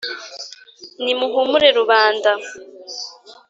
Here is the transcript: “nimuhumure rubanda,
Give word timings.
“nimuhumure 1.03 1.67
rubanda, 1.79 2.31